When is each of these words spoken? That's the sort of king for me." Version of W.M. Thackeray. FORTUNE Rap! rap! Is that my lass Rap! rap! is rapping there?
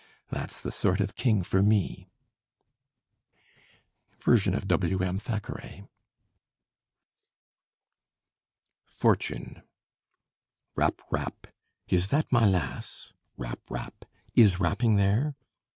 That's 0.31 0.59
the 0.59 0.71
sort 0.71 0.99
of 0.99 1.13
king 1.15 1.43
for 1.43 1.61
me." 1.61 2.09
Version 4.19 4.55
of 4.55 4.67
W.M. 4.67 5.19
Thackeray. 5.19 5.83
FORTUNE 8.83 9.61
Rap! 10.75 11.01
rap! 11.11 11.45
Is 11.87 12.07
that 12.07 12.31
my 12.31 12.47
lass 12.47 13.13
Rap! 13.37 13.59
rap! 13.69 14.05
is 14.33 14.59
rapping 14.59 14.95
there? 14.95 15.35